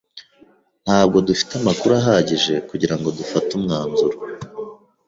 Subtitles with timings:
[0.85, 4.17] Ntabwo dufite amakuru ahagije kugirango dufate umwanzuro.